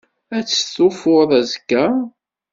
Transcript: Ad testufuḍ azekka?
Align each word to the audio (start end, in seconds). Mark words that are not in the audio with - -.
Ad 0.37 0.45
testufuḍ 0.45 1.29
azekka? 1.39 1.85